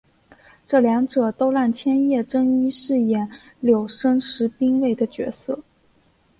[0.65, 5.59] 这两者都让千叶真一饰演柳生十兵卫的角色。